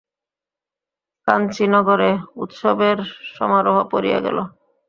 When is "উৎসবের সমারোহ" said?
2.43-3.77